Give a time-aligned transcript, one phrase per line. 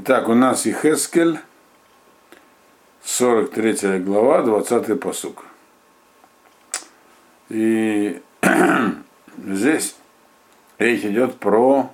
[0.00, 1.40] Итак, у нас и Хескель,
[3.02, 5.44] 43 глава, 20 посук.
[7.48, 8.22] И
[9.44, 9.96] здесь
[10.78, 11.90] речь идет про,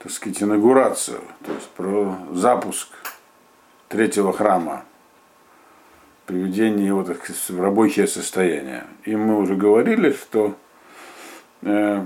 [0.00, 2.88] так сказать, инаугурацию, то есть про запуск
[3.88, 4.84] третьего храма,
[6.26, 8.84] приведение его так сказать, в рабочее состояние.
[9.04, 10.54] И мы уже говорили, что
[11.62, 12.04] э,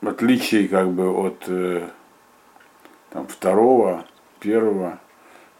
[0.00, 1.90] в отличие как бы от э,
[3.14, 4.04] там, второго,
[4.40, 4.98] первого,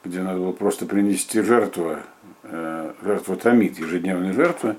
[0.05, 1.97] где надо было просто принести жертву,
[2.43, 4.77] э, жертву томит, ежедневные жертвы,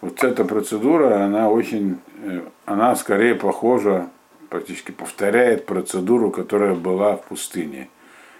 [0.00, 4.08] вот эта процедура, она очень, э, она скорее похожа,
[4.48, 7.90] практически повторяет процедуру, которая была в пустыне,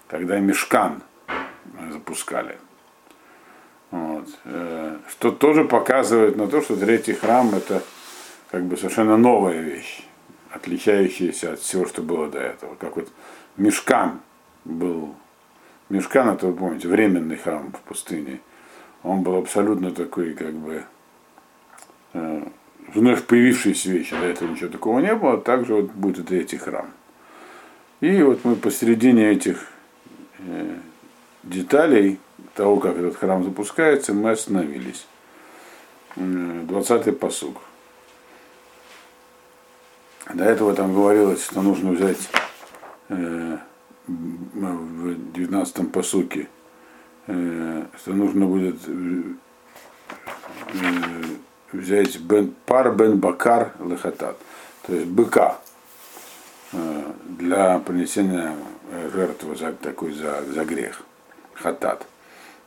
[0.08, 1.02] когда мешкан
[1.92, 2.56] запускали.
[3.90, 4.28] Вот.
[4.44, 7.82] Э, что тоже показывает на то, что третий храм это
[8.50, 10.04] как бы совершенно новая вещь,
[10.52, 12.74] отличающаяся от всего, что было до этого.
[12.76, 13.08] Как вот
[13.58, 14.20] Мешкан
[14.64, 15.14] был.
[15.88, 18.40] Мешкан, это вы помните, временный храм в пустыне.
[19.02, 20.84] Он был абсолютно такой, как бы,
[22.14, 22.42] э,
[22.94, 24.12] вновь появившиеся вещи.
[24.12, 25.38] До этого ничего такого не было.
[25.38, 26.86] Также вот будет и третий храм.
[28.00, 29.66] И вот мы посередине этих
[30.38, 30.76] э,
[31.42, 32.20] деталей
[32.54, 35.06] того, как этот храм запускается, мы остановились.
[36.14, 37.60] 20-й посуг.
[40.32, 42.37] До этого там говорилось, что нужно взять э,
[43.08, 43.58] в
[44.06, 46.48] 19-м посуке,
[47.26, 49.22] э, что нужно будет э,
[51.72, 54.36] взять бен, пар бен бакар лехатат,
[54.86, 55.58] то есть быка
[57.38, 58.54] для принесения
[59.12, 61.00] жертвы за, такой за, за грех,
[61.54, 62.06] хатат.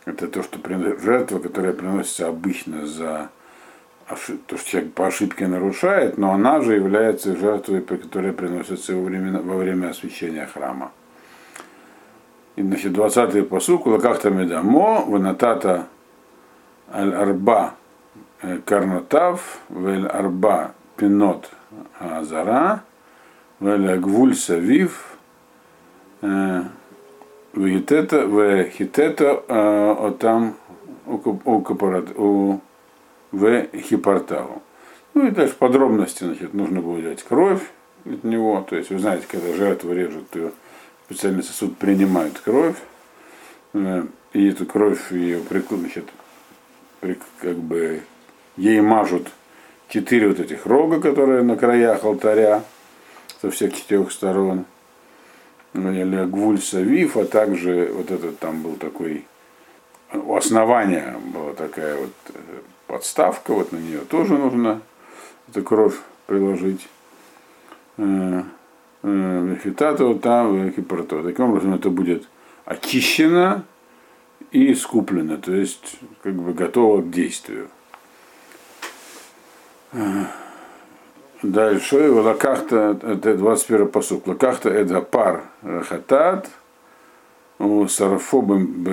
[0.05, 0.59] Это то, что
[0.99, 3.29] жертва, которая приносится обычно за
[4.47, 9.41] то, что человек по ошибке нарушает, но она же является жертвой, которая приносится во время,
[9.41, 10.91] во время освящения храма.
[12.55, 15.87] И значит, 20-й посук, лакахта медамо, ванатата
[16.93, 17.75] аль-арба
[18.41, 21.49] э, карнотав, вель арба пинот
[21.99, 22.83] азара,
[23.59, 25.17] вель агвуль савив,
[26.21, 26.63] э,
[27.53, 30.55] вехитета э, отам
[31.05, 32.61] у
[33.31, 34.61] в хипарталу.
[35.13, 37.61] Ну и дальше подробности, значит, нужно было взять кровь
[38.05, 40.51] от него, то есть вы знаете, когда жертву режут, то
[41.05, 42.77] специальный сосуд принимает кровь,
[43.73, 46.05] э, и эту кровь ее значит,
[47.39, 48.01] как бы
[48.55, 49.27] ей мажут
[49.89, 52.63] четыре вот этих рога, которые на краях алтаря
[53.41, 54.65] со всех четырех сторон,
[55.73, 59.25] или гвуль савив, а также вот этот там был такой
[60.13, 62.39] у основания была такая вот э,
[62.91, 64.81] подставка, вот на нее тоже нужно
[65.47, 65.95] эту кровь
[66.27, 66.89] приложить.
[67.97, 68.43] Э,
[69.03, 71.23] э, Фитату там кипрато.
[71.23, 72.27] Таким образом это будет
[72.65, 73.63] очищено
[74.51, 77.69] и искуплено, то есть как бы готово к действию.
[81.41, 86.49] Дальше, лакахта, это 21 посук, лакахта это пар рахатат,
[87.87, 88.85] сарафобом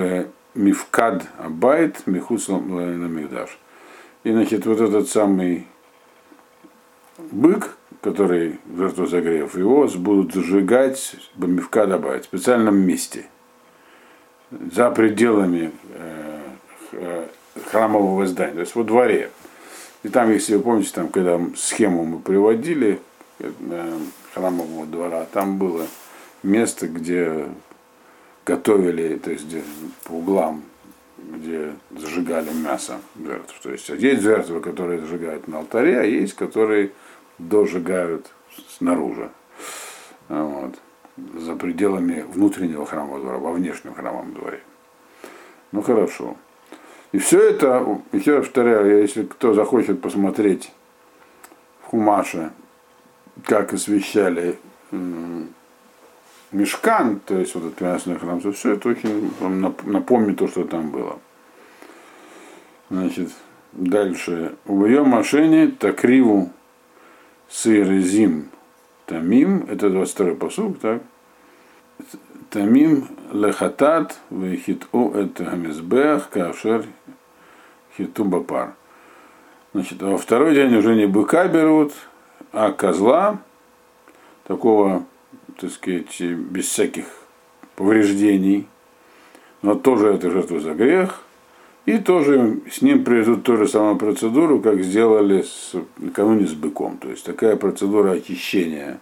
[0.55, 3.57] мифкад абайт михусом на мигдаш.
[4.23, 5.67] И значит, вот этот самый
[7.17, 13.25] бык, который жертву загрев, его будут зажигать бомбивка добавить в специальном месте,
[14.51, 17.27] за пределами э,
[17.71, 19.29] храмового здания, то есть во дворе.
[20.03, 22.99] И там, если вы помните, там, когда схему мы приводили
[23.39, 23.99] э,
[24.33, 25.85] храмового двора, там было
[26.41, 27.47] место, где
[28.45, 29.61] готовили, то есть где
[30.05, 30.63] по углам,
[31.29, 33.59] где зажигали мясо жертв.
[33.61, 36.91] То есть есть жертвы, которые зажигают на алтаре, а есть, которые
[37.37, 38.31] дожигают
[38.77, 39.29] снаружи.
[40.27, 40.75] Вот,
[41.35, 44.61] за пределами внутреннего храмового двора, во внешнем храмовом дворе.
[45.71, 46.35] Ну хорошо.
[47.11, 50.71] И все это, еще раз повторяю, если кто захочет посмотреть
[51.81, 52.51] в Хумаше,
[53.45, 54.59] как освещали
[56.51, 59.31] мешкан, то есть вот этот тринадцатый храм, то все это очень
[59.85, 61.19] напомнит то, что там было.
[62.89, 63.31] Значит,
[63.73, 64.55] дальше.
[64.65, 66.51] В ее машине такриву
[67.47, 68.49] сырезим
[69.05, 71.01] тамим, это 22 посуг, так?
[72.49, 76.85] Тамим лехатат вехиту это гамизбех кашер
[77.95, 78.73] хиту бапар.
[79.73, 81.93] Значит, во второй день уже не быка берут,
[82.51, 83.39] а козла,
[84.45, 85.05] такого
[85.59, 87.05] так сказать, без всяких
[87.75, 88.67] повреждений,
[89.61, 91.21] но тоже это жертва за грех,
[91.85, 96.97] и тоже с ним произведут ту же самую процедуру, как сделали с, накануне с быком.
[96.97, 98.99] То есть такая процедура очищения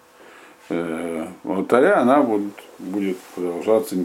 [0.69, 3.95] э, алтаря, она будет, будет продолжаться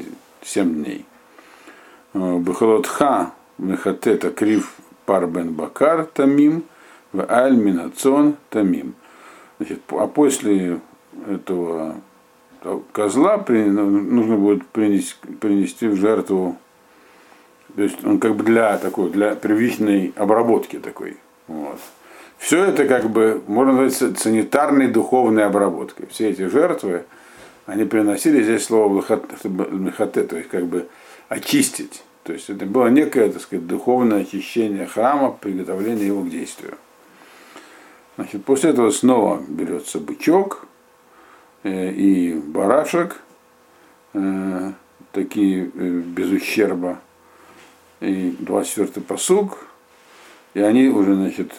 [0.42, 1.04] 7 дней.
[2.14, 4.74] Э, Бехолотха мехатета крив
[5.06, 6.64] парбен бакар тамим,
[7.12, 8.94] в аль минацон тамим.
[9.58, 10.80] Значит, а после
[11.28, 11.96] этого
[12.92, 16.56] козла при, нужно будет принести, принести в жертву,
[17.76, 21.16] то есть он как бы для такой, для первичной обработки такой.
[21.48, 21.78] Вот.
[22.38, 26.06] Все это как бы, можно назвать, санитарной духовной обработкой.
[26.10, 27.04] Все эти жертвы,
[27.66, 29.04] они приносили здесь слово
[29.44, 30.88] мехате, то есть как бы
[31.28, 32.02] очистить.
[32.24, 36.74] То есть это было некое, так сказать, духовное очищение храма, приготовление его к действию.
[38.16, 40.66] Значит, после этого снова берется бычок
[41.62, 43.20] э, и барашек,
[44.12, 44.72] э,
[45.12, 47.00] такие э, без ущерба,
[48.02, 49.66] и 24-й посуг,
[50.54, 51.52] и они уже, значит,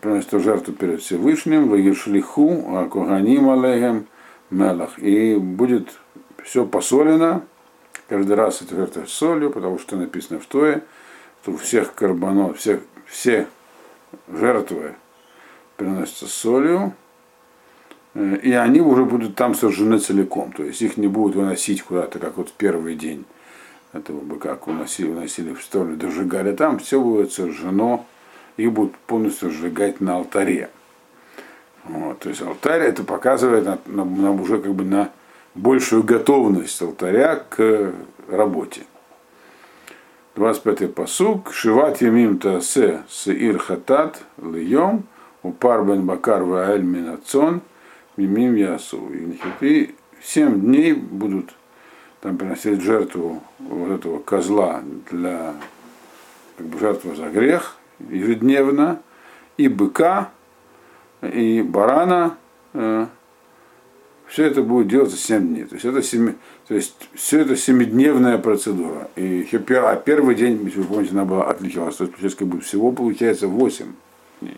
[0.00, 4.06] приносят жертву перед Всевышним, Вагишлиху, Акуганим Алейхем,
[4.50, 4.98] Мелах.
[4.98, 5.88] И будет
[6.44, 7.42] все посолено,
[8.08, 10.82] каждый раз это жертва солью, потому что написано в Тое,
[11.42, 13.48] что у всех карбонов, всех, все
[14.28, 14.94] жертвы
[15.76, 16.94] приносятся солью,
[18.14, 22.20] э, и они уже будут там сожжены целиком, то есть их не будут выносить куда-то,
[22.20, 23.24] как вот в первый день
[23.92, 28.06] этого быка, уносили, уносили в сторону, дожигали там, все будет сожжено
[28.56, 30.70] их будут полностью сжигать на алтаре.
[31.84, 35.10] Вот, то есть алтарь это показывает на, на, на уже как бы на
[35.54, 37.92] большую готовность алтаря к
[38.28, 38.82] работе.
[40.36, 41.52] 25-й посук.
[41.52, 45.04] Шиват ямим тасе сеир хатат льем
[45.42, 47.60] упар бен бакар ваэль минацон
[48.16, 49.10] мимим ясу.
[49.60, 51.52] И семь дней будут
[52.22, 55.54] там приносить жертву вот этого козла для
[56.56, 59.02] как бы жертву за грех, ежедневно,
[59.56, 60.30] и быка,
[61.20, 62.36] и барана.
[62.74, 63.06] Э,
[64.28, 65.64] все это будет делаться 7 дней.
[65.64, 66.34] То есть это, 7,
[66.68, 69.10] то есть все это семидневная процедура.
[69.16, 71.96] И а первый день, если вы помните, она была отличалась.
[71.96, 73.86] То есть как бы всего получается 8
[74.40, 74.56] дней.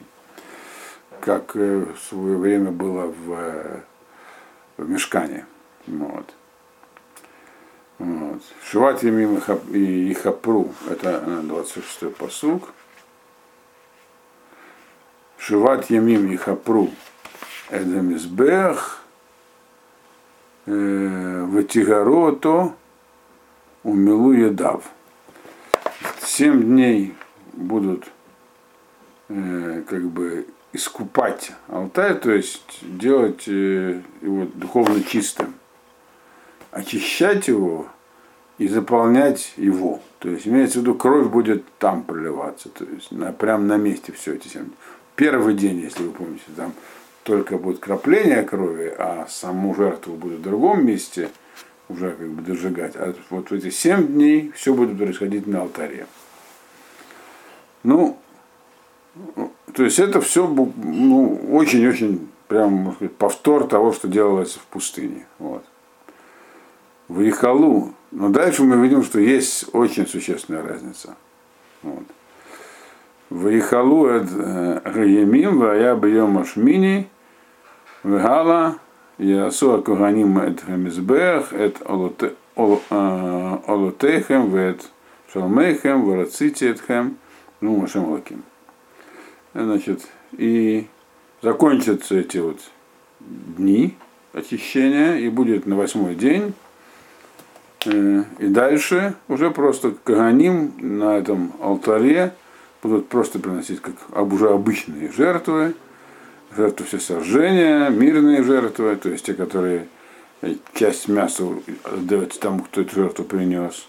[1.21, 3.81] Как э, в свое время было в, э,
[4.77, 5.47] в Мешкане.
[5.87, 6.35] Вот.
[8.05, 8.43] Вот.
[8.63, 9.41] Шиват Ямим
[9.73, 12.75] и Хапру, это 26-й посуг.
[15.39, 16.91] Шиват Ямим и Хапру
[17.71, 19.01] Эдемизбех
[20.67, 22.75] Ватигарото
[23.85, 24.85] Умилу Едав.
[26.23, 27.15] Семь дней
[27.55, 28.05] будут
[29.29, 35.55] э, как бы искупать алтарь, то есть делать э, его духовно чистым,
[36.71, 37.89] очищать его
[38.59, 40.01] и заполнять его.
[40.19, 44.13] То есть имеется в виду, кровь будет там проливаться, то есть на, прямо на месте
[44.13, 44.69] все эти семь
[45.17, 46.73] первый день, если вы помните, там
[47.23, 51.31] только будет крапление крови, а саму жертву будет в другом месте
[51.89, 52.97] уже как бы дожигать.
[52.97, 56.07] А вот в эти семь дней все будет происходить на алтаре.
[57.83, 58.19] Ну,
[59.75, 65.27] то есть это все ну, очень-очень прям, можно сказать, повтор того, что делалось в пустыне.
[65.39, 65.65] Вот.
[67.09, 67.93] В Ихалу.
[68.11, 71.17] Но дальше мы видим, что есть очень существенная разница.
[71.83, 72.05] Вот.
[73.31, 77.09] Ваихалу эд Гаямим, Вая Бьем Ашмини,
[78.05, 78.79] Вегала,
[79.19, 81.83] Ясу Акуганим эд Хамизбех, эд
[82.57, 84.89] Олотехем, Вед
[85.33, 87.17] Шалмейхем, Варацити Эдхем,
[87.61, 88.45] ну, Машем Лаким.
[89.53, 90.87] Значит, и
[91.43, 92.61] закончатся эти вот
[93.19, 93.97] дни
[94.33, 96.55] очищения, и будет на восьмой день.
[97.87, 102.33] И дальше уже просто Каганим на этом алтаре
[102.83, 103.95] будут просто приносить как
[104.33, 105.75] уже обычные жертвы,
[106.57, 109.89] жертвы все сожжения, мирные жертвы, то есть те, которые
[110.43, 111.45] э, часть мяса
[111.85, 113.87] отдавать тому, кто эту жертву принес.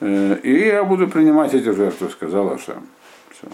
[0.00, 2.86] Э, и я буду принимать эти жертвы, сказал Ашем.
[3.30, 3.48] Все.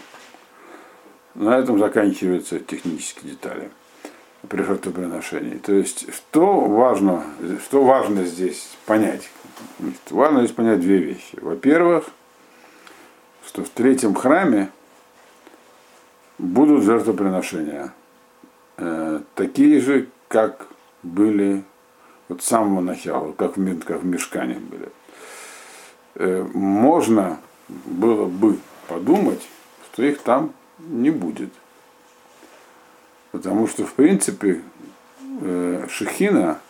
[1.34, 3.70] На этом заканчиваются технические детали
[4.48, 5.58] при жертвоприношении.
[5.58, 7.24] То есть, что важно,
[7.64, 9.30] что важно здесь понять?
[10.10, 11.38] Важно здесь понять две вещи.
[11.40, 12.10] Во-первых,
[13.46, 14.70] что в третьем храме
[16.38, 17.92] будут жертвоприношения,
[18.76, 20.66] э, такие же, как
[21.02, 21.64] были
[22.28, 24.88] вот с самого начала, как в, как в мешкане были.
[26.14, 27.38] Э, можно
[27.68, 29.46] было бы подумать,
[29.86, 31.50] что их там не будет.
[33.32, 34.62] Потому что, в принципе,
[35.40, 36.60] э, Шехина,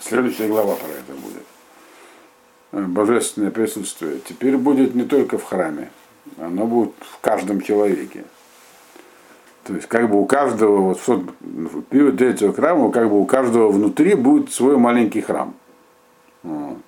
[0.00, 1.44] следующая глава про это будет,
[2.74, 5.90] Э, божественное присутствие теперь будет не только в храме,
[6.38, 8.24] оно будет в каждом человеке.
[9.62, 11.00] То есть как бы у каждого, вот
[11.40, 15.54] в период третьего храма, как бы у каждого внутри будет свой маленький храм.
[16.42, 16.78] Вот.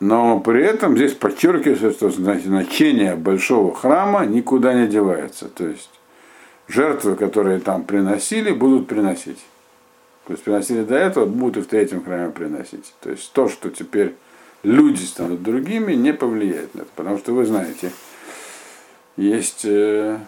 [0.00, 5.48] Но при этом здесь подчеркивается, что значение большого храма никуда не девается.
[5.48, 5.90] То есть
[6.68, 9.38] жертвы, которые там приносили, будут приносить.
[10.28, 12.92] То есть приносили до этого, будут и в третьем храме приносить.
[13.00, 14.14] То есть то, что теперь
[14.62, 16.90] люди станут другими, не повлияет на это.
[16.94, 17.90] Потому что вы знаете,
[19.16, 20.18] есть э,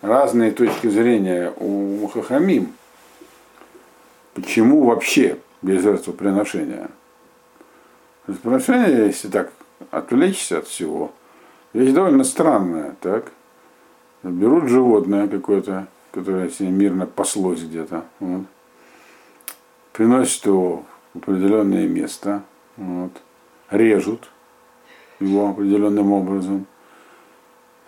[0.00, 2.72] разные точки зрения у Хахамим.
[4.32, 6.88] Почему вообще без жертвоприношения?
[8.26, 9.52] Жертвоприношение, если так
[9.90, 11.12] отвлечься от всего,
[11.74, 13.32] вещь довольно странная, так?
[14.22, 18.46] Берут животное какое-то, которое мирно паслось где-то, вот,
[19.94, 20.84] приносят его
[21.14, 22.42] в определенное место,
[22.76, 23.12] вот,
[23.70, 24.28] режут
[25.20, 26.66] его определенным образом,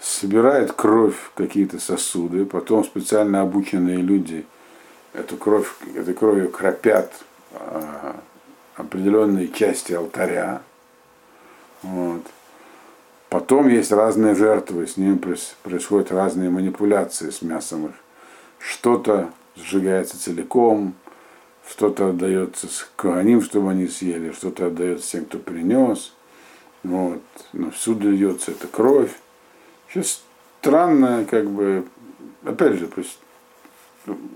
[0.01, 4.47] собирает кровь в какие-то сосуды, потом специально обученные люди
[5.13, 7.13] эту кровь, этой кровью кропят
[7.53, 8.17] а,
[8.77, 10.63] определенные части алтаря.
[11.83, 12.23] Вот.
[13.31, 15.19] Потом есть разные жертвы, с ними
[15.63, 17.95] происходят разные манипуляции с мясом их.
[18.61, 20.95] Что-то сжигается целиком,
[21.69, 26.13] что-то отдается коаним, чтобы они съели, что-то отдается тем, кто принес.
[26.83, 27.23] Вот.
[27.53, 29.11] Но всюду льется эта кровь.
[29.89, 30.23] Сейчас
[30.61, 31.85] странно, как бы,
[32.45, 32.89] опять же,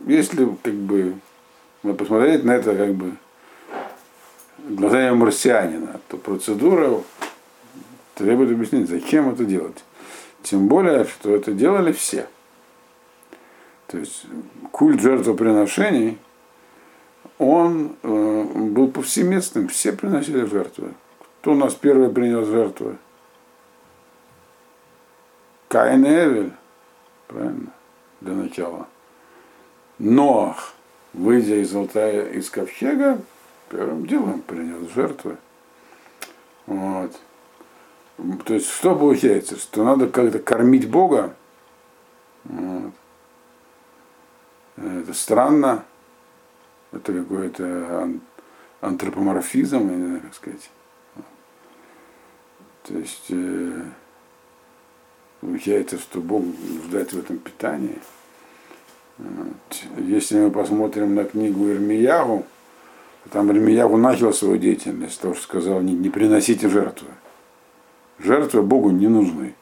[0.06, 1.14] если как бы
[1.96, 3.12] посмотреть на это как бы
[4.58, 7.02] глазами марсианина, то процедура
[8.14, 9.84] требует объяснения, зачем это делать.
[10.42, 12.26] Тем более, что это делали все.
[13.86, 14.24] То есть
[14.70, 16.18] культ жертвоприношений,
[17.40, 20.92] он э, был повсеместным, все приносили жертвы.
[21.40, 22.98] Кто у нас первый принес жертвы?
[25.68, 26.52] Каин и Эвель,
[27.28, 27.72] правильно,
[28.20, 28.86] для начала.
[29.98, 30.54] Но,
[31.14, 33.18] выйдя из алтаря, из ковчега,
[33.70, 35.38] первым делом принес жертвы.
[36.66, 37.18] Вот.
[38.44, 39.56] То есть что получается?
[39.56, 41.34] Что надо как-то кормить Бога.
[42.44, 42.92] Вот.
[44.76, 45.84] Это странно.
[46.92, 48.10] Это какой-то
[48.80, 50.70] антропоморфизм, я не знаю, как сказать.
[52.82, 53.82] То есть э,
[55.40, 57.98] получается, что Бог нуждается в этом питании.
[59.98, 62.44] Если мы посмотрим на книгу Ирмиягу,
[63.30, 67.08] там Ирмиягу начал свою деятельность, то, что сказал, не, не приносите жертвы.
[68.18, 69.54] Жертвы Богу не нужны.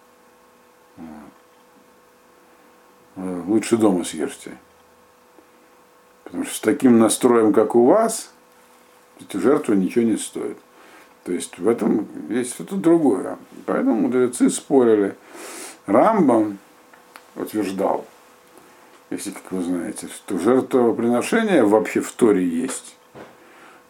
[3.17, 4.57] Лучше дома съешьте.
[6.29, 8.31] Потому что с таким настроем, как у вас,
[9.19, 10.59] эти жертвы ничего не стоят.
[11.25, 13.39] То есть в этом есть что-то другое.
[13.67, 15.15] Поэтому мудрецы спорили.
[15.87, 16.59] Рамбам
[17.35, 18.05] утверждал,
[19.11, 22.95] если, как вы знаете, что жертвоприношение вообще в Торе есть.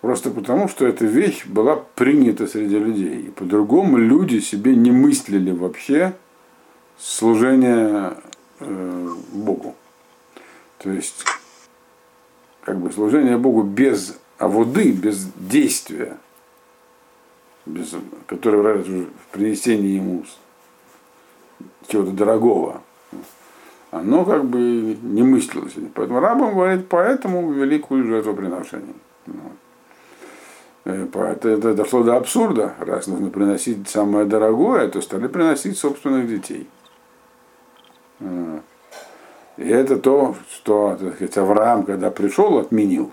[0.00, 3.22] Просто потому, что эта вещь была принята среди людей.
[3.22, 6.14] И по-другому люди себе не мыслили вообще
[6.98, 8.14] служение
[8.60, 9.74] э, Богу.
[10.78, 11.24] То есть,
[12.68, 16.18] как бы служение Богу без аводы, без действия,
[17.64, 17.94] без,
[18.26, 20.22] которое выражается в принесении ему
[21.86, 22.82] чего-то дорогого,
[23.90, 24.58] оно как бы
[25.00, 25.76] не мыслилось.
[25.94, 28.94] Поэтому рабам говорит, поэтому великую жертвоприношение.
[29.24, 29.52] Вот.
[30.84, 32.74] Э, это, это дошло до абсурда.
[32.80, 36.68] Раз нужно приносить самое дорогое, то стали приносить собственных детей.
[39.58, 43.10] И это то, что так сказать, Авраам, когда пришел, отменил.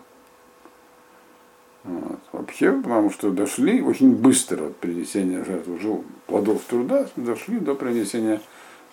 [1.84, 2.20] Вот.
[2.32, 8.42] Вообще, потому что дошли очень быстро от принесения жертвы плодов труда, дошли до принесения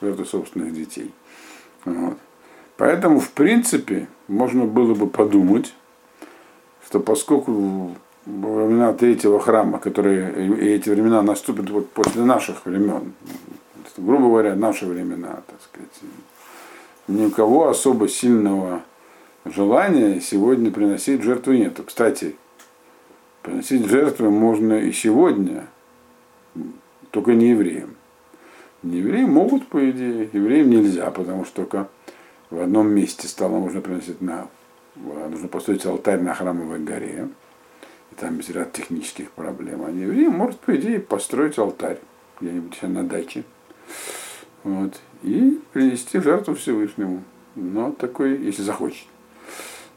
[0.00, 1.12] жертвы собственных детей.
[1.84, 2.16] Вот.
[2.78, 5.74] Поэтому, в принципе, можно было бы подумать,
[6.86, 7.94] что поскольку
[8.24, 13.12] во времена третьего храма, которые и эти времена наступят вот после наших времен,
[13.98, 16.12] грубо говоря, наши времена, так сказать,
[17.08, 18.82] ни у кого особо сильного
[19.44, 21.80] желания сегодня приносить жертву нет.
[21.84, 22.36] Кстати,
[23.42, 25.66] приносить жертвы можно и сегодня,
[27.10, 27.96] только не евреям.
[28.82, 31.88] Не евреи могут, по идее, евреям нельзя, потому что только
[32.50, 34.48] в одном месте стало можно приносить на
[34.96, 37.28] нужно построить алтарь на храмовой горе
[38.10, 39.84] и там есть ряд технических проблем.
[39.84, 41.98] А еврей может, по идее, построить алтарь
[42.40, 43.44] где-нибудь на даче.
[44.64, 47.22] Вот, и принести жертву Всевышнему.
[47.54, 49.06] Но такой, если захочет.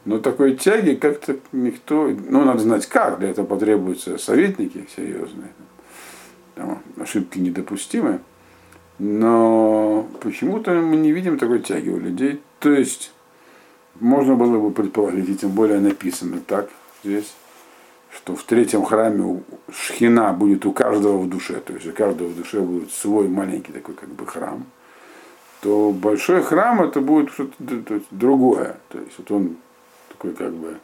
[0.05, 5.51] Но такой тяги как-то никто, ну, надо знать как, для этого потребуются советники серьезные.
[6.53, 8.19] Там ошибки недопустимы.
[8.97, 12.41] Но почему-то мы не видим такой тяги у людей.
[12.59, 13.11] То есть
[13.99, 16.69] можно было бы предположить, и тем более написано так
[17.03, 17.33] здесь,
[18.15, 22.35] что в третьем храме шхина будет у каждого в душе, то есть у каждого в
[22.35, 24.65] душе будет свой маленький такой как бы храм,
[25.61, 28.77] то большой храм это будет что-то другое.
[28.89, 29.57] То есть вот он
[30.09, 30.77] такой как бы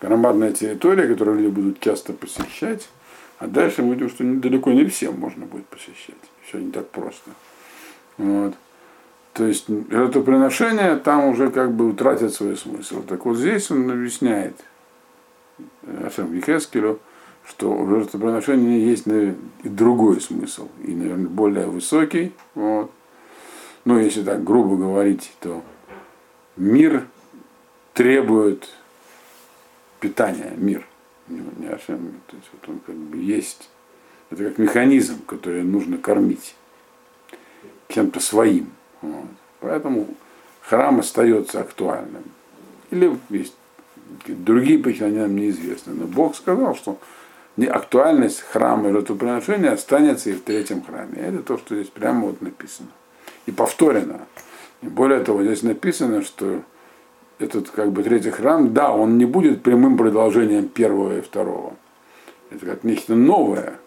[0.00, 2.88] громадная территория, которую люди будут часто посещать,
[3.38, 6.16] а дальше мы видим, что далеко не всем можно будет посещать.
[6.46, 7.30] Все не так просто.
[8.18, 8.54] Вот.
[9.32, 13.02] То есть это приношение там уже как бы утратит свой смысл.
[13.02, 14.54] Так вот здесь он объясняет
[16.04, 17.00] Ашем Вихескелю,
[17.46, 22.32] что у жертвоприношения есть и другой смысл, и, наверное, более высокий.
[22.54, 22.90] Вот.
[23.84, 25.62] Но если так грубо говорить, то
[26.56, 27.06] мир
[27.92, 28.68] требует
[30.00, 30.86] питания, мир.
[31.28, 33.70] Не Ашем, то есть вот он как бы есть.
[34.30, 36.54] Это как механизм, который нужно кормить
[37.88, 38.70] чем-то своим.
[39.02, 39.26] Вот.
[39.60, 40.08] Поэтому
[40.62, 42.24] храм остается актуальным.
[42.90, 43.54] Или есть
[44.26, 45.94] другие причины, нам неизвестны.
[45.94, 46.98] Но Бог сказал, что
[47.68, 51.16] актуальность храма и жертвоприношения останется и в третьем храме.
[51.16, 52.88] Это то, что здесь прямо вот написано.
[53.46, 54.20] И повторено.
[54.82, 56.62] И более того, здесь написано, что
[57.38, 61.74] этот как бы третий храм, да, он не будет прямым продолжением первого и второго.
[62.50, 63.78] Это как нечто новое.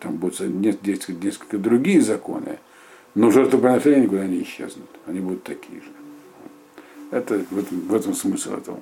[0.00, 2.58] Там будут несколько, несколько другие законы,
[3.14, 4.88] но жертвоприношения никуда не исчезнут.
[5.06, 5.88] Они будут такие же.
[7.10, 8.78] Это в этом, в этом смысл этого.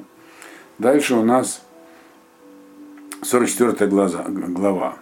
[0.79, 1.63] Дальше у нас
[3.23, 4.97] 44 глаза, глава.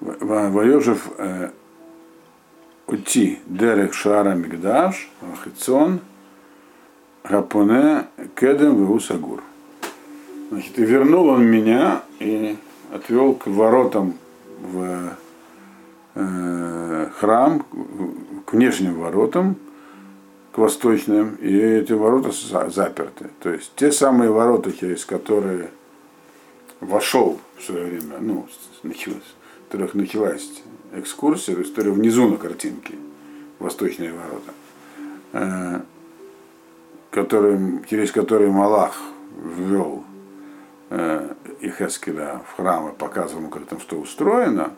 [0.00, 1.50] Воежев э,
[2.86, 6.00] Ути Дерех Шара Мигдаш, Ахицон,
[7.24, 9.42] Гапоне, Кедем, Веусагур.
[10.50, 12.58] Значит, и вернул он меня и
[12.92, 14.18] отвел к воротам
[14.60, 15.16] в
[16.14, 17.64] э, храм,
[18.44, 19.56] к внешним воротам,
[20.52, 22.30] к восточным, и эти ворота
[22.70, 23.30] заперты.
[23.40, 25.70] То есть те самые ворота, через которые
[26.80, 28.46] вошел в свое время, ну,
[28.82, 29.34] началось,
[29.68, 30.62] которых началась
[30.94, 32.94] экскурсия, которые внизу на картинке,
[33.58, 34.52] восточные ворота,
[35.32, 35.80] э,
[37.10, 39.00] которым, через которые Малах
[39.56, 40.04] ввел
[40.90, 44.74] э, Ихескеля в храм и показывал ему, как там что устроено,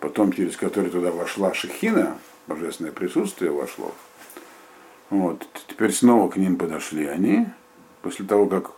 [0.00, 3.94] потом через который туда вошла Шехина, божественное присутствие вошло,
[5.10, 5.46] вот.
[5.68, 7.46] Теперь снова к ним подошли они,
[8.02, 8.70] после того, как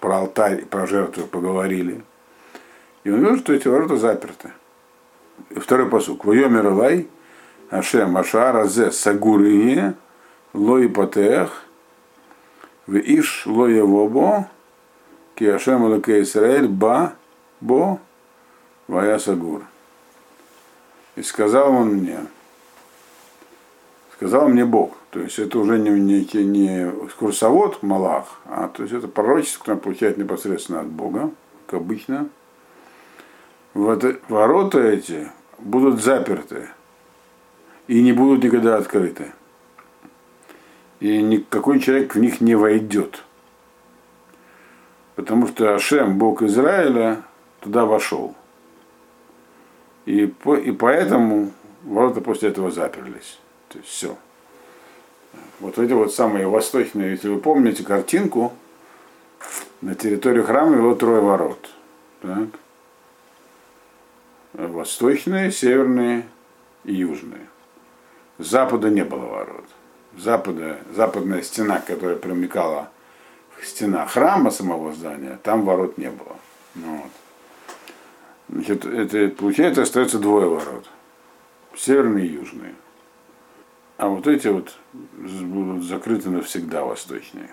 [0.00, 2.02] про алтарь, про жертву поговорили.
[3.04, 4.52] И он видел, что эти ворота заперты.
[5.50, 6.24] И второй посук.
[6.24, 7.08] Войомер лай,
[7.70, 9.94] Ашем Ашара зе сагурие,
[10.52, 11.64] лои патех,
[12.86, 14.48] иш лои вобо,
[15.34, 17.14] ки Ашем Алаке Исраэль ба
[17.60, 17.98] бо
[18.88, 19.64] вая сагур.
[21.16, 22.18] И сказал он мне,
[24.16, 28.92] сказал мне Бог, то есть это уже не, не, не курсовод Малах, а то есть
[28.92, 31.30] это пророчество, которое получает непосредственно от Бога,
[31.68, 32.28] как обычно.
[33.74, 36.68] Вот ворота эти будут заперты
[37.86, 39.32] и не будут никогда открыты.
[40.98, 43.22] И никакой человек в них не войдет.
[45.14, 47.22] Потому что Ашем, Бог Израиля,
[47.60, 48.34] туда вошел.
[50.06, 51.52] И, по, и поэтому
[51.84, 53.38] ворота после этого заперлись.
[53.68, 54.16] То есть все
[55.60, 58.52] вот эти вот самые восточные, если вы помните картинку,
[59.80, 61.70] на территорию храма его трое ворот.
[62.22, 62.48] Так.
[64.54, 66.26] Восточные, северные
[66.84, 67.46] и южные.
[68.38, 69.64] Запада не было ворот.
[70.16, 72.88] Запада, западная стена, которая примыкала
[73.62, 76.36] стена храма самого здания, там ворот не было.
[76.74, 77.10] Ну, вот.
[78.48, 80.88] Значит, это, получается, остается двое ворот.
[81.76, 82.74] Северные и южные.
[83.96, 84.76] А вот эти вот
[85.12, 87.50] будут закрыты навсегда восточные.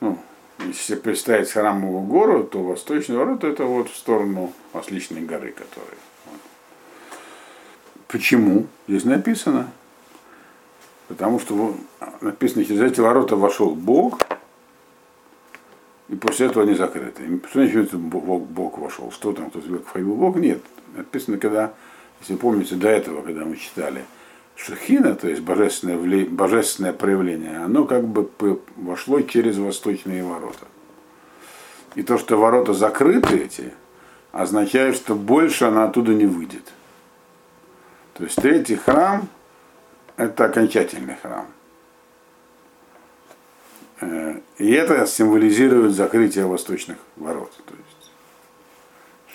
[0.00, 0.18] Ну,
[0.58, 5.98] если представить храмовую гору, то восточный ворот это вот в сторону Осличной горы, которые.
[6.26, 6.40] Вот.
[8.08, 8.66] Почему?
[8.86, 9.70] Здесь написано.
[11.08, 11.76] Потому что
[12.20, 14.20] написано, через эти ворота вошел Бог,
[16.08, 17.40] и после этого они закрыты.
[17.50, 19.10] Что значит Бог, Бог вошел?
[19.10, 20.36] Что там, кто-то входил Бог?
[20.36, 20.62] Нет.
[20.94, 21.72] Написано, когда,
[22.20, 24.04] если помните, до этого, когда мы читали,
[24.58, 28.28] Шахина, то есть божественное, божественное проявление, оно как бы
[28.76, 30.66] вошло через восточные ворота.
[31.94, 33.72] И то, что ворота закрыты эти,
[34.32, 36.72] означает, что больше она оттуда не выйдет.
[38.14, 39.28] То есть третий храм–
[40.16, 41.46] это окончательный храм.
[44.00, 47.52] Э, и это символизирует закрытие восточных ворот.
[47.64, 48.12] То есть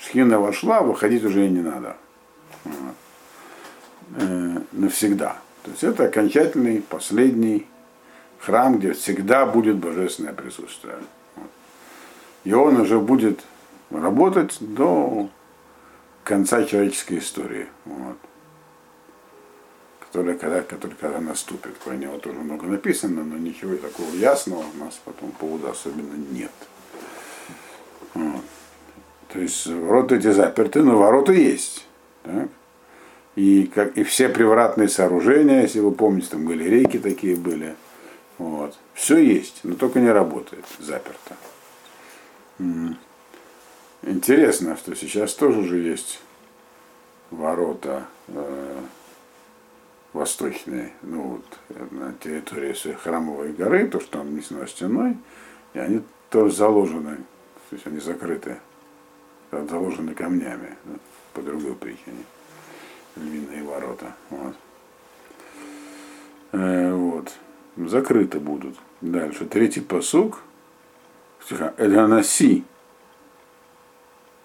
[0.02, 1.96] Шхина вошла, выходить уже и не надо.
[4.16, 5.38] Э, навсегда.
[5.62, 7.66] То есть это окончательный, последний
[8.38, 10.96] храм, где всегда будет божественное присутствие.
[12.44, 13.40] И он уже будет
[13.90, 15.30] работать до
[16.22, 17.66] конца человеческой истории.
[17.86, 18.16] Вот.
[20.00, 21.74] Которая когда, которая когда наступит.
[21.78, 26.14] Про него тоже много написано, но ничего такого ясного у нас по этому поводу особенно
[26.30, 26.52] нет.
[28.12, 28.44] Вот.
[29.32, 31.86] То есть ворота эти заперты, но ворота есть.
[32.22, 32.48] Так?
[33.36, 37.74] И, как, и все привратные сооружения, если вы помните, там были рейки такие были.
[38.38, 38.76] Вот.
[38.94, 41.36] Все есть, но только не работает, заперто.
[44.02, 46.20] Интересно, что сейчас тоже уже есть
[47.30, 48.80] ворота э,
[50.12, 55.16] восточные, ну вот на территории храмовой горы, то, что там несено стеной,
[55.74, 58.58] и они тоже заложены, то есть они закрыты,
[59.50, 60.76] заложены камнями,
[61.32, 62.24] по другой причине,
[63.16, 64.14] львиные ворота.
[64.30, 64.54] Вот.
[66.52, 67.32] Э, вот.
[67.76, 68.76] Закрыты будут.
[69.00, 69.46] Дальше.
[69.46, 70.40] Третий посук.
[71.76, 72.64] Эльганаси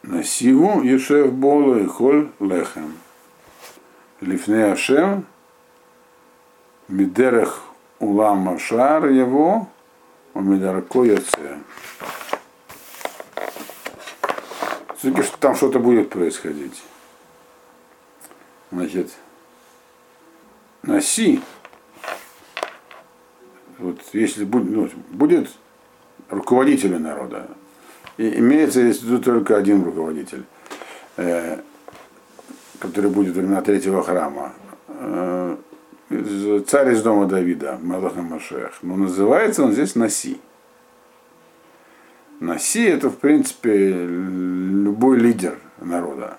[0.03, 2.97] Насиву Ешев Болу и Холь Лехем.
[4.21, 5.25] Лифне Ашем
[6.87, 7.61] Мидерех
[7.99, 9.67] Улам Машар его
[10.33, 11.59] Умидарко Яце.
[14.97, 16.81] Все-таки там что-то будет происходить.
[18.71, 19.11] Значит,
[20.83, 21.41] Наси,
[23.79, 25.49] вот если будет, ну, будет
[26.29, 27.47] руководителем народа,
[28.17, 30.43] и имеется тут только один руководитель,
[31.17, 31.59] э,
[32.79, 34.53] который будет времена третьего храма.
[34.87, 35.57] Э,
[36.67, 38.79] царь из дома Давида, Малаха Машех.
[38.81, 40.39] Но называется он здесь Наси.
[42.39, 46.37] Наси это, в принципе, любой лидер народа.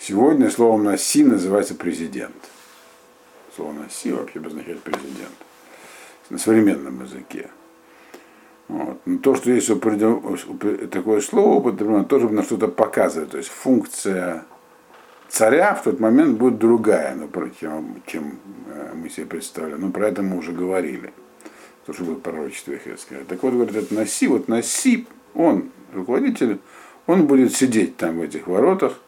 [0.00, 2.34] Сегодня словом Наси называется президент.
[3.54, 5.34] Слово Наси вообще обозначает президент
[6.30, 7.50] на современном языке.
[8.68, 8.98] Вот.
[9.04, 9.68] Но то, что есть
[10.90, 13.32] такое слово употреблено, тоже на что-то показывает.
[13.32, 14.46] То есть функция
[15.28, 17.28] царя в тот момент будет другая, ну,
[17.60, 19.82] чем, чем э, мы себе представляем.
[19.82, 21.12] Но про это мы уже говорили.
[21.84, 23.24] То, что будет пророчество Хескеля.
[23.28, 26.58] Так вот, говорит, это Наси, вот Наси, он, руководитель,
[27.06, 28.98] он будет сидеть там в этих воротах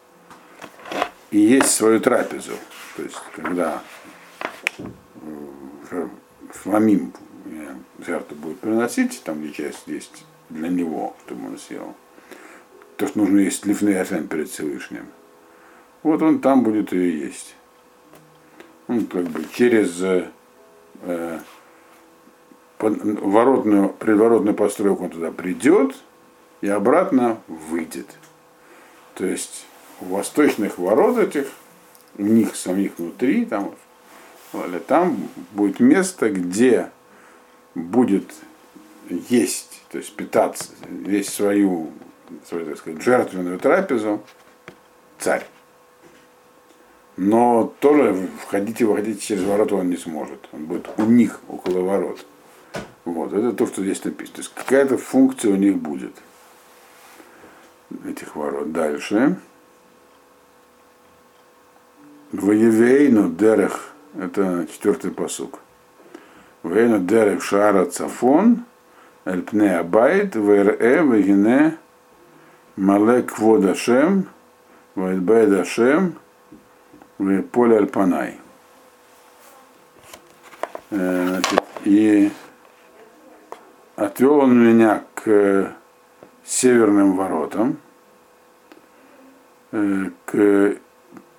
[1.32, 2.52] и есть свою трапезу.
[2.94, 3.82] То есть, когда
[6.50, 7.12] фламим
[7.98, 11.96] жертву будет приносить, там где часть есть для него, чтобы он съел.
[12.96, 15.06] То, что нужно есть лифный ашем перед Всевышним.
[16.02, 17.54] Вот он там будет и есть.
[18.88, 20.28] Он как бы через э,
[22.78, 25.94] воротную, предворотную постройку он туда придет
[26.60, 28.08] и обратно выйдет.
[29.14, 29.66] То есть
[30.08, 31.48] восточных ворот этих,
[32.18, 33.74] у них самих внутри, там,
[34.86, 36.90] там будет место, где
[37.74, 38.32] будет
[39.08, 41.90] есть, то есть питаться, весь свою,
[42.48, 44.22] свою так сказать, жертвенную трапезу
[45.18, 45.46] царь.
[47.16, 50.48] Но тоже входить и выходить через ворота он не сможет.
[50.52, 52.24] Он будет у них, около ворот.
[53.04, 54.36] Вот, это то, что здесь написано.
[54.36, 56.14] То есть какая-то функция у них будет.
[58.06, 58.72] Этих ворот.
[58.72, 59.36] Дальше.
[62.32, 63.92] Воевейну дерех.
[64.18, 65.60] Это четвертый посук.
[66.62, 68.64] Вейну дерек шара цафон,
[69.24, 71.76] эль пне абайт, вэре, вегине,
[72.76, 74.28] малек квод Ашем,
[74.94, 76.14] вэйдбайд Ашем,
[77.52, 78.38] поле альпанай.
[80.90, 82.30] Значит, и
[83.96, 85.74] отвел он меня к
[86.44, 87.78] северным воротам,
[89.70, 90.76] к,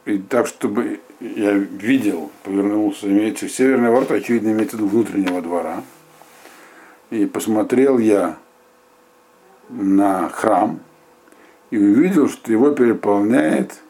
[0.06, 5.84] и так, чтобы я видел, повернулся, имеется северный ворот, очевидно, имеется в виду внутреннего двора.
[7.10, 8.38] И посмотрел я
[9.70, 10.80] на храм
[11.70, 13.82] и увидел, что его переполняет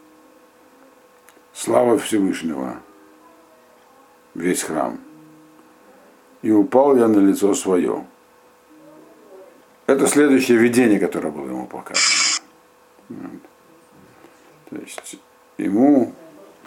[1.54, 2.78] слава Всевышнего,
[4.36, 5.00] весь храм.
[6.42, 8.06] И упал я на лицо свое.
[9.88, 12.52] Это следующее видение, которое было ему показано.
[14.70, 15.20] То есть
[15.58, 16.14] ему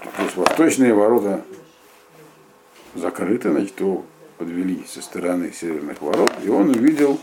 [0.01, 1.43] то есть восточные ворота
[2.95, 4.05] закрыты, значит, его
[4.39, 7.19] подвели со стороны северных ворот, и он увидел,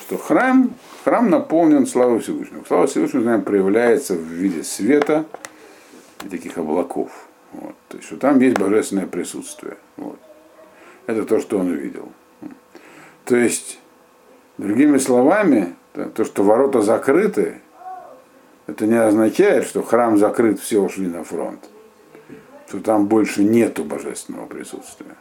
[0.00, 0.74] что храм,
[1.04, 2.64] храм наполнен славой Всевышнего.
[2.66, 5.24] Слава Всевышнего, знаем, проявляется в виде света
[6.24, 7.10] и таких облаков.
[7.52, 7.74] Вот.
[7.88, 9.76] То есть, что там есть божественное присутствие.
[9.96, 10.18] Вот.
[11.06, 12.10] Это то, что он увидел.
[13.24, 13.78] То есть,
[14.58, 17.60] другими словами, то, что ворота закрыты,
[18.66, 21.60] это не означает, что храм закрыт, все ушли на фронт
[22.72, 25.14] что там больше нету божественного присутствия.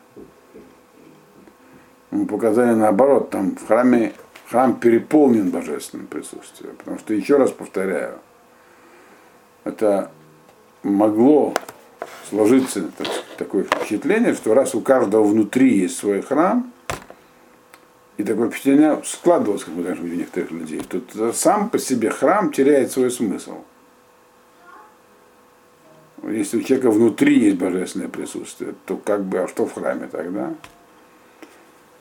[2.09, 4.13] Мы показали наоборот, там в храме
[4.49, 6.77] храм переполнен божественным присутствием.
[6.77, 8.19] Потому что, еще раз повторяю,
[9.65, 10.11] это
[10.81, 11.53] могло
[12.29, 16.71] сложиться так, такое впечатление, что раз у каждого внутри есть свой храм,
[18.21, 22.51] и такое впечатление складывалось, как мы даже у некоторых людей, то сам по себе храм
[22.51, 23.63] теряет свой смысл.
[26.23, 30.53] Если у человека внутри есть божественное присутствие, то как бы, а что в храме тогда?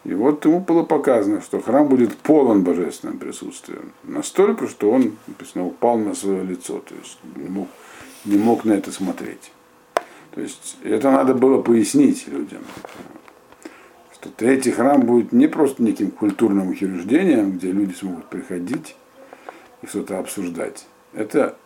[0.04, 3.92] И вот ему было показано, что храм будет полон божественным присутствием.
[4.02, 7.68] Настолько, что он, написано, упал на свое лицо, то есть не мог,
[8.26, 9.52] не мог на это смотреть.
[10.32, 12.62] То есть это надо было пояснить людям,
[14.20, 18.94] что третий храм будет не просто неким культурным учреждением, где люди смогут приходить
[19.80, 20.86] и что-то обсуждать.
[21.14, 21.56] Это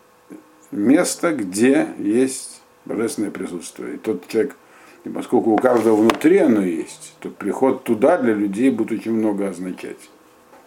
[0.70, 3.94] место, где есть божественное присутствие.
[3.94, 4.54] И тот человек,
[5.02, 9.48] и поскольку у каждого внутри оно есть, то приход туда для людей будет очень много
[9.48, 10.08] означать.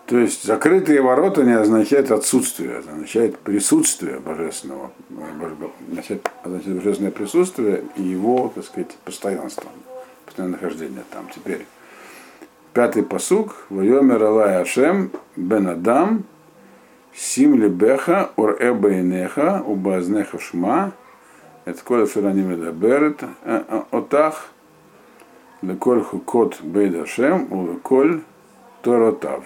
[0.08, 4.92] То есть закрытые ворота не означают отсутствие, это означает присутствие божественного,
[5.90, 9.70] означает, означает божественное присутствие и его, так сказать, постоянство,
[10.26, 11.28] постоянное нахождение там.
[11.34, 11.66] Теперь
[12.77, 16.25] пятый посук, Вайомер Алай Ашем Бен Адам
[17.15, 20.91] Сим Лебеха Ур Эбейнеха Убазнеха Шма
[21.69, 23.25] את כל אשר אני מדברת
[23.93, 24.45] אותך
[25.63, 28.19] לכל חוקות בית השם ולכל
[28.81, 29.43] תורותיו.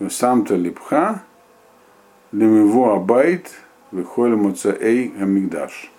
[0.00, 0.96] ושמת לבך
[2.32, 3.56] למבוא הבית
[3.92, 5.90] וכל מוצאי המקדש.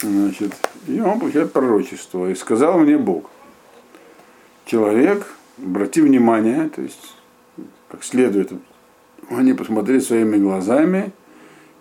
[0.00, 0.54] Значит,
[0.87, 2.29] и он получает пророчество.
[2.29, 3.29] И сказал мне Бог,
[4.65, 7.15] человек, обрати внимание, то есть,
[7.89, 8.51] как следует,
[9.29, 11.11] они посмотри своими глазами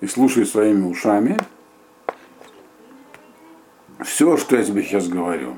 [0.00, 1.36] и слушай своими ушами
[4.04, 5.56] все, что я тебе сейчас говорю.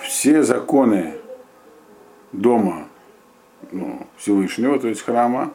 [0.00, 1.14] Все законы
[2.32, 2.88] дома
[3.72, 5.52] ну, Всевышнего, то есть храма,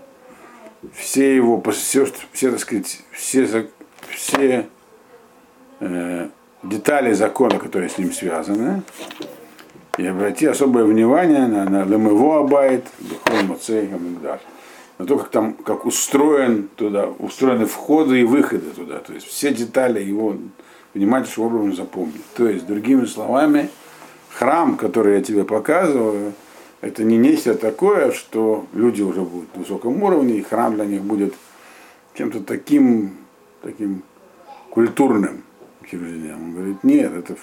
[0.94, 3.70] все его, все, все так сказать, все,
[4.10, 4.70] все
[5.82, 6.30] э,
[6.64, 8.84] детали закона, которые с ним связаны,
[9.98, 14.40] и обрати особое внимание на, на Лемево Абайт, Бехол Моцей Хамигдаш
[15.02, 19.00] на то, как там, как устроен туда, устроены входы и выходы туда.
[19.00, 20.36] То есть все детали его
[20.94, 22.26] внимательным образом запомнить.
[22.36, 23.70] То есть, другими словами,
[24.30, 26.34] храм, который я тебе показываю,
[26.82, 31.02] это не нечто такое, что люди уже будут в высоком уровне, и храм для них
[31.02, 31.34] будет
[32.14, 33.18] чем-то таким,
[33.64, 34.04] таким
[34.70, 35.44] культурным
[35.82, 36.44] учреждением.
[36.44, 37.36] Он говорит, нет, это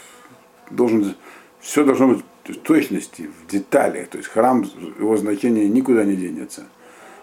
[0.71, 1.15] должен,
[1.61, 4.09] все должно быть в точности, в деталях.
[4.09, 4.65] То есть храм,
[4.99, 6.67] его значение никуда не денется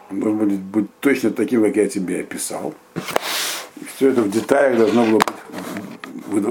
[0.10, 2.74] он должен будет быть точно таким, как я тебе описал.
[3.82, 5.20] И все это в деталях должно было
[6.28, 6.44] быть,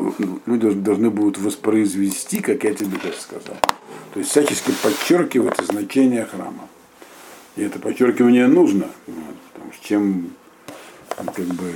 [0.46, 3.56] люди должны будут воспроизвести, как я тебе сейчас сказал.
[4.12, 6.68] То есть всячески подчеркивать значение храма.
[7.56, 8.88] И это подчеркивание нужно,
[9.52, 10.30] потому что чем
[11.08, 11.72] как бы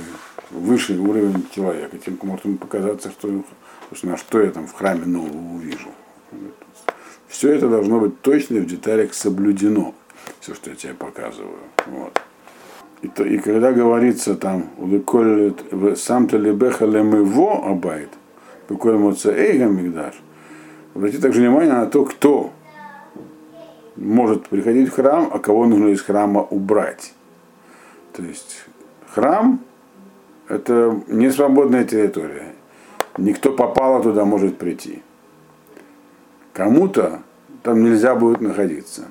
[0.51, 3.43] выше уровень человека, тем может ему показаться, что,
[3.93, 5.89] что, что я там в храме нового увижу.
[7.27, 9.93] Все это должно быть точно в деталях соблюдено
[10.39, 11.59] все, что я тебе показываю.
[11.87, 12.19] Вот.
[13.01, 14.69] И, то, и когда говорится там,
[15.95, 18.09] сам-то лебеха лемево абайт,
[18.67, 20.15] буквально моца эйга мигдаш,
[20.93, 22.51] обратите также внимание на то, кто
[23.95, 27.13] может приходить в храм, а кого нужно из храма убрать.
[28.13, 28.65] То есть
[29.13, 29.61] храм
[30.49, 32.53] это не свободная территория.
[33.17, 35.01] Никто попало туда может прийти.
[36.53, 37.21] Кому-то
[37.63, 39.07] там нельзя будет находиться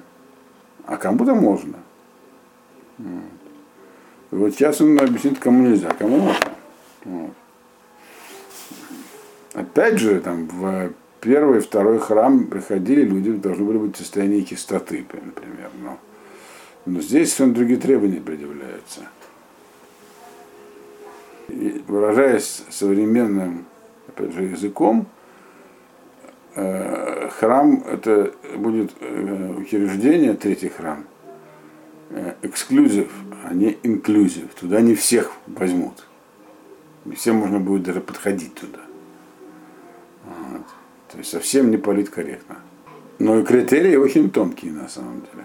[0.89, 1.79] а кому-то можно.
[2.97, 3.23] Вот.
[4.31, 6.51] И вот сейчас он объяснит, кому нельзя, кому можно.
[7.05, 7.31] Вот.
[9.53, 15.05] Опять же, там в первый, второй храм приходили люди, должны были быть в состоянии чистоты,
[15.13, 15.71] например.
[15.83, 15.99] Но,
[16.87, 19.03] но здесь совершенно другие требования предъявляются.
[21.49, 23.67] Выражаясь современным
[24.09, 25.09] опять же, языком,
[26.61, 31.05] Э, храм это будет э, учреждение, третий храм,
[32.11, 33.13] э, эксклюзив,
[33.45, 34.53] а не инклюзив.
[34.55, 36.05] Туда не всех возьмут.
[37.05, 38.81] Не всем можно будет даже подходить туда.
[40.25, 40.67] Вот.
[41.13, 42.57] То есть совсем не политкорректно.
[43.21, 45.45] Но и критерии очень тонкие на самом деле.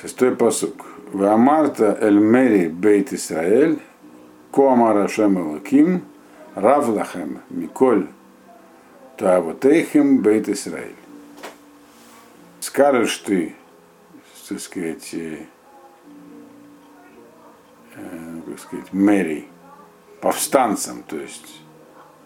[0.00, 0.86] Шестой посук.
[1.12, 3.80] Вамарта эль мери бейт Исраэль,
[4.50, 6.02] коамара шем элаким,
[6.54, 8.06] Равлахем Миколь
[9.16, 10.94] Тавотейхем Бейт Исраиль.
[12.60, 13.54] Скажешь ты,
[14.48, 15.14] так сказать,
[17.94, 19.48] как сказать, мэрий,
[20.20, 21.60] повстанцам, то есть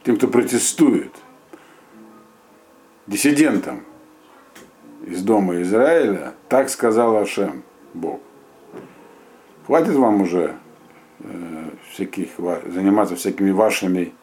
[0.04, 1.14] тем, кто протестует,
[3.06, 3.84] диссидентам
[5.06, 7.62] из дома Израиля, так сказал Ашем,
[7.92, 8.20] Бог.
[9.68, 10.54] Хватит вам уже
[11.20, 12.28] э, всяких,
[12.72, 14.14] заниматься всякими вашими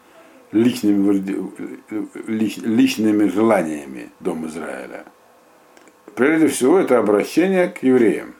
[0.51, 1.23] личными,
[2.25, 5.05] лич, личными желаниями Дом Израиля.
[6.15, 8.33] Прежде всего, это обращение к евреям.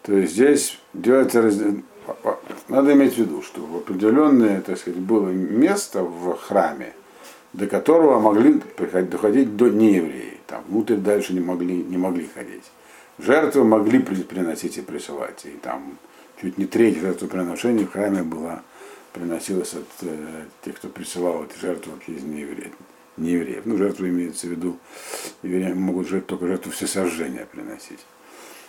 [0.00, 1.58] То есть здесь делается раз...
[2.68, 6.94] надо иметь в виду, что в определенное, так сказать, было место в храме,
[7.52, 10.38] до которого могли приходить, доходить до неевреи.
[10.46, 12.64] Там внутрь дальше не могли, не могли ходить.
[13.18, 15.46] Жертвы могли приносить и присылать.
[15.46, 15.98] И там
[16.40, 18.62] чуть не треть жертвоприношений в храме была,
[19.12, 22.72] приносилась от э, тех, кто присылал эти жертвы из неевреев.
[23.16, 23.62] Не евреев.
[23.64, 24.76] Ну, жертву имеется в виду,
[25.42, 28.04] евреи могут жертв, только жертву всесожжения приносить.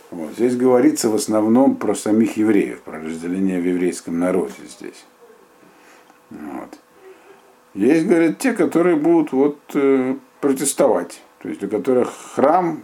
[0.10, 0.32] Вот.
[0.34, 5.06] Здесь говорится в основном про самих евреев, про разделение в еврейском народе здесь.
[6.30, 6.80] Вот.
[7.74, 12.84] Есть, говорят, те, которые будут вот, э, протестовать, то есть для которых храм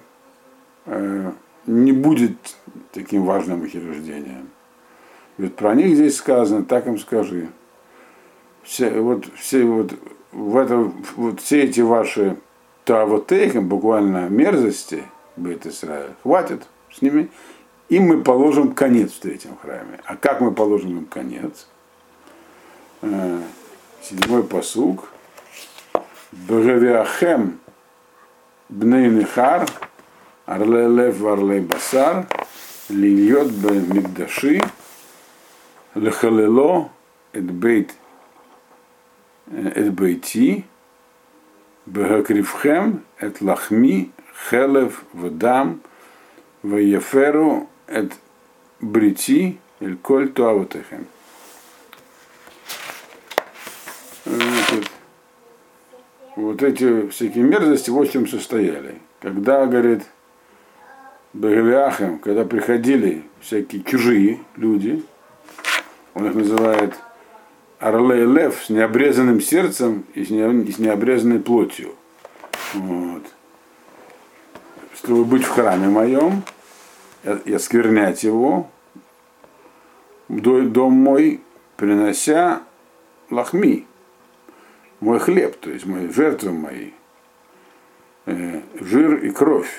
[0.85, 1.31] э,
[1.65, 2.37] не будет
[2.91, 4.49] таким важным учреждением.
[5.37, 7.49] Ведь про них здесь сказано, так им скажи.
[8.63, 9.93] Все, вот, все, вот,
[10.31, 12.37] в это, вот все эти ваши
[12.85, 15.03] тавотейхам, буквально мерзости,
[15.35, 17.29] Бейт Исраиль, хватит с ними,
[17.89, 19.99] им мы положим конец в третьем храме.
[20.05, 21.67] А как мы положим им конец?
[23.01, 23.41] Э,
[24.01, 25.09] седьмой посуг.
[26.31, 27.59] Бгавиахем
[28.69, 29.09] бней
[30.45, 32.27] арле лев варле басар,
[32.89, 34.61] лильот мигдаши,
[35.95, 36.89] лехалело
[37.33, 37.93] эт бейт
[39.51, 40.65] эт бейти,
[41.85, 44.11] бгакривхем эт лахми,
[44.49, 45.81] хелев вдам,
[46.63, 48.13] Ваеферу эт
[48.79, 51.07] брити эль коль туавутехем.
[56.37, 59.01] Вот эти всякие мерзости в чем состояли.
[59.19, 60.03] Когда, говорит,
[61.33, 65.03] Бегалиахем, когда приходили всякие чужие люди,
[66.13, 66.93] он их называет
[67.79, 71.95] Орлей Лев с необрезанным сердцем и с, необрезанной плотью.
[72.73, 73.23] Вот.
[74.95, 76.43] Чтобы быть в храме моем,
[77.45, 78.69] и осквернять его,
[80.29, 81.41] дом мой,
[81.77, 82.61] принося
[83.29, 83.87] лахми,
[84.99, 86.91] мой хлеб, то есть мои жертвы мои,
[88.25, 89.71] э, жир и кровь.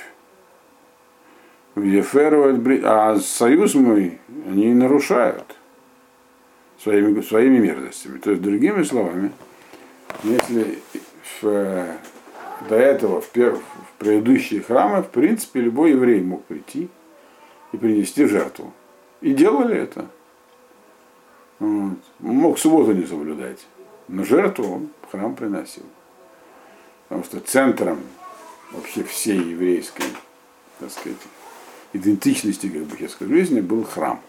[1.77, 5.57] А союз мой они нарушают
[6.79, 8.19] своими, своими мерзостями.
[8.19, 9.33] То есть, другими словами,
[10.23, 10.79] если
[11.41, 11.87] в,
[12.69, 16.89] до этого в, пер, в предыдущие храмы, в принципе, любой еврей мог прийти
[17.73, 18.73] и принести жертву.
[19.21, 20.07] И делали это.
[21.59, 21.99] Вот.
[22.21, 23.67] Мог субботу не соблюдать,
[24.09, 25.85] но жертву он в храм приносил.
[27.09, 28.01] Потому что центром
[28.73, 30.05] вообще всей еврейской,
[30.79, 31.19] так сказать,
[31.95, 34.21] идентичности, как бы я скажу, жизни был храм.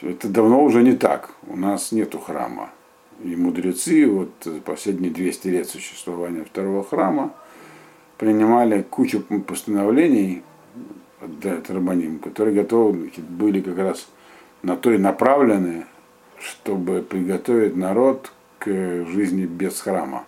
[0.00, 1.30] Это давно уже не так.
[1.46, 2.70] У нас нету храма.
[3.24, 4.32] И мудрецы, вот
[4.64, 7.32] последние 200 лет существования второго храма,
[8.18, 10.42] принимали кучу постановлений
[11.20, 14.08] да, Тарбаним, которые готовы были как раз
[14.62, 15.86] на то и направлены,
[16.38, 18.66] чтобы приготовить народ к
[19.06, 20.24] жизни без храма.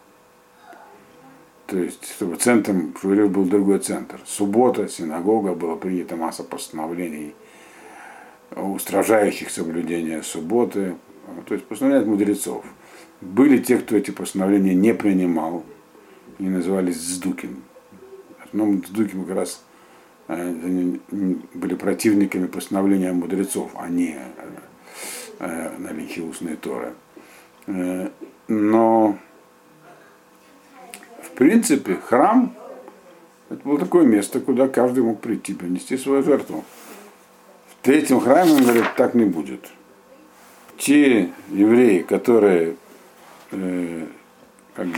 [1.66, 4.20] То есть, чтобы центром Шурев был другой центр.
[4.27, 7.35] Суббота, синагога, была принята масса постановлений,
[8.55, 10.96] устражающих соблюдение субботы,
[11.46, 12.64] то есть постановления мудрецов.
[13.20, 15.64] Были те, кто эти постановления не принимал,
[16.38, 17.62] они назывались Сдукин.
[18.44, 19.64] Основном Сдукин как раз
[20.27, 21.00] они
[21.55, 24.18] были противниками постановления мудрецов, а не
[25.38, 26.94] э, наличия устной Торы.
[27.66, 28.09] Э,
[28.48, 29.18] но
[31.34, 32.54] в принципе храм
[33.50, 36.64] это было такое место, куда каждый мог прийти, принести свою жертву.
[37.68, 39.68] В третьем храме, он говорит, так не будет.
[40.78, 42.76] Те евреи, которые
[43.50, 44.06] э,
[44.74, 44.96] как бы,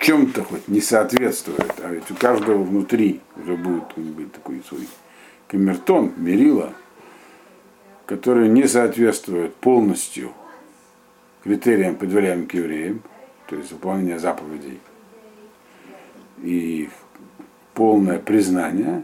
[0.00, 4.86] чем-то хоть не соответствует, а ведь у каждого внутри уже будет быть такой свой
[5.48, 6.74] камертон, мерила,
[8.04, 10.32] который не соответствует полностью
[11.42, 13.02] критериям, предваряемым к евреям,
[13.48, 14.78] то есть выполнение заповедей
[16.42, 16.90] и
[17.74, 19.02] полное признание,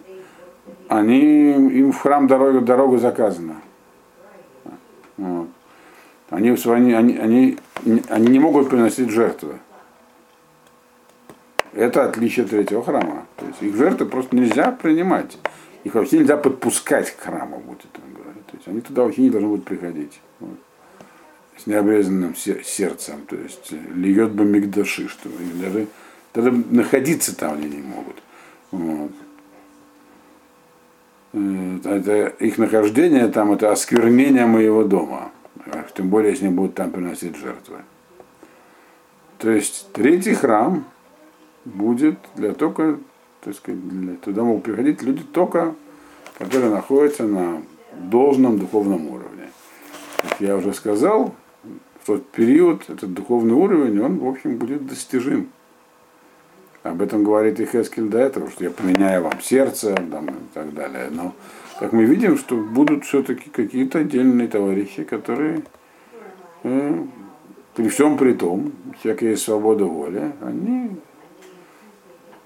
[0.88, 3.56] они, им в храм дорога, дорога заказана.
[5.16, 5.48] Вот.
[6.30, 7.58] Они, они, они,
[8.08, 9.58] они не могут приносить жертвы.
[11.72, 13.26] Это отличие третьего храма.
[13.36, 15.38] То есть их жертвы просто нельзя принимать.
[15.84, 18.46] их вообще нельзя подпускать к храму, будет он говорит.
[18.46, 20.20] То есть они туда вообще не должны будут приходить.
[20.40, 20.58] Вот.
[21.56, 23.26] С необрезанным сердцем.
[23.26, 25.86] То есть льет бы мигдаши, что их даже,
[26.34, 28.16] даже находиться там они не могут.
[28.70, 29.12] Вот.
[31.32, 35.32] Э, это их нахождение там это осквернение моего дома.
[35.94, 37.78] Тем более, если они будут там приносить жертвы.
[39.38, 40.84] То есть третий храм
[41.64, 42.98] будет для только,
[43.40, 45.74] так сказать, для, туда могут приходить люди только,
[46.38, 47.62] которые находятся на
[47.94, 49.50] должном духовном уровне.
[50.22, 51.34] Как я уже сказал,
[52.02, 55.50] в тот период этот духовный уровень, он, в общем, будет достижим.
[56.90, 60.72] Об этом говорит и Хескель до этого, что я поменяю вам сердце там, и так
[60.74, 61.08] далее.
[61.10, 61.34] Но
[61.78, 65.62] как мы видим, что будут все-таки какие-то отдельные товарищи, которые
[66.64, 67.04] э,
[67.74, 70.90] при всем при том, всякая свобода воли, они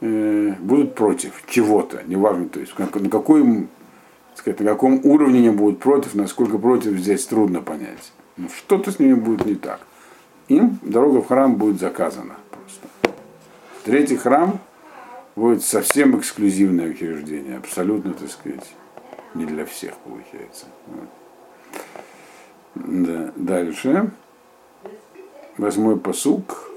[0.02, 3.68] э, будут против чего-то, неважно, то есть на, какой,
[4.34, 8.12] сказать, на каком уровне они будут против, насколько против здесь трудно понять.
[8.36, 9.80] Но что-то с ними будет не так.
[10.48, 12.36] Им дорога в храм будет заказана.
[13.84, 14.60] Третий храм
[15.34, 18.74] будет совсем эксклюзивное учреждение, абсолютно, так сказать,
[19.34, 20.66] не для всех получается.
[20.86, 21.08] Вот.
[22.74, 23.32] Да.
[23.36, 24.10] Дальше.
[25.58, 26.70] Восьмой посук.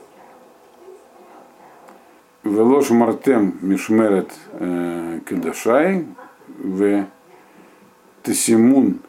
[2.44, 6.06] Велош мартем мишмерет э, кедашай
[6.48, 7.06] в
[8.22, 9.00] тесимун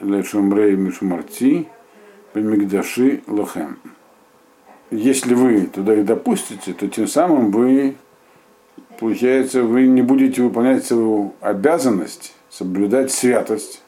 [0.00, 1.68] лешумрей мишмарти
[2.34, 3.78] бемигдаши лохем
[4.90, 7.96] если вы туда их допустите, то тем самым вы,
[8.98, 13.82] получается, вы не будете выполнять свою обязанность соблюдать святость